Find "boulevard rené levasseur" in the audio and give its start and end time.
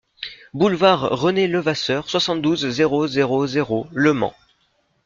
0.55-2.09